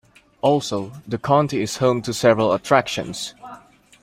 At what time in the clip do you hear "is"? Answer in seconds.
1.61-1.77